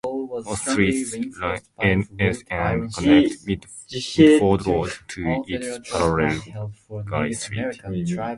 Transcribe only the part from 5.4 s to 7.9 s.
its parallel: Guy Street.